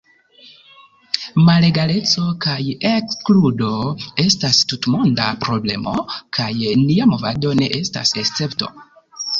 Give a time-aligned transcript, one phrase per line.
[1.49, 2.57] Malegaleco kaj
[2.93, 3.69] ekskludo
[4.25, 5.95] estas tutmonda problemo,
[6.41, 6.51] kaj
[6.89, 8.75] nia movado ne estas escepto.